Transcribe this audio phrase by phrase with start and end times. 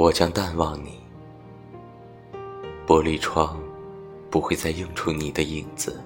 [0.00, 0.98] 我将淡忘你，
[2.86, 3.60] 玻璃窗
[4.30, 6.02] 不会再映出你的影子，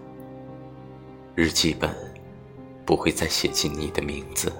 [1.36, 1.94] 日记本
[2.84, 4.52] 不会再写进你的名字。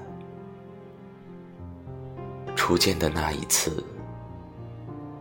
[2.55, 3.85] 初见的那一次，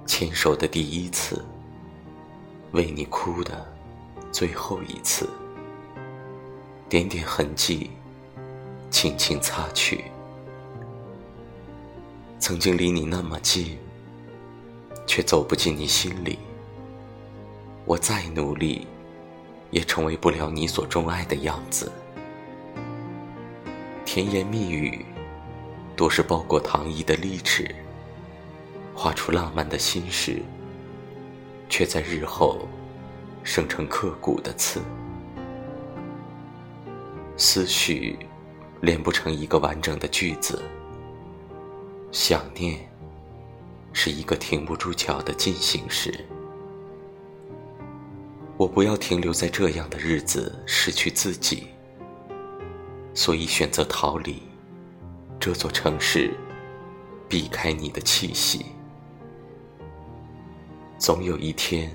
[0.06, 1.44] 牵手的第一次，
[2.72, 3.66] 为你哭的
[4.32, 5.28] 最后一次，
[6.88, 7.90] 点点痕迹，
[8.92, 10.04] 轻轻擦去。
[12.38, 13.76] 曾经离你那么近，
[15.06, 16.40] 却走不进你心里。
[17.86, 18.88] 我再努力，
[19.72, 21.92] 也成为不了你所钟爱的样子。
[24.06, 25.06] 甜言蜜语，
[25.96, 27.74] 多是包裹糖衣的利齿，
[28.94, 30.42] 画出浪漫的心事，
[31.68, 32.68] 却在日后
[33.44, 34.82] 生成刻骨的刺。
[37.36, 38.18] 思绪
[38.82, 40.62] 连不成一个完整的句子。
[42.12, 42.88] 想念
[43.94, 46.14] 是一个停不住脚的进行时，
[48.58, 51.68] 我不要停留在这样的日子，失去自己，
[53.14, 54.42] 所以选择逃离
[55.40, 56.34] 这座城市，
[57.30, 58.66] 避开你的气息。
[60.98, 61.92] 总有一天，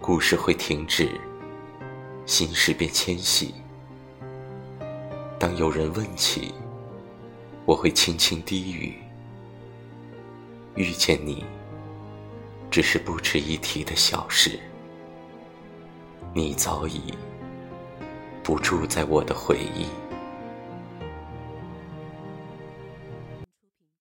[0.00, 1.08] 故事会停止，
[2.26, 3.54] 心事便迁徙。
[5.38, 6.52] 当有人问起，
[7.64, 9.03] 我会轻轻低语。
[10.76, 11.44] 遇见你，
[12.70, 14.58] 只是不值一提的小事。
[16.32, 17.14] 你早已
[18.42, 19.86] 不住在我的回忆。